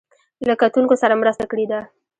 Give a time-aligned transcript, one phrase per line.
[0.47, 1.79] له کتونکو سره مرسته کړې ده.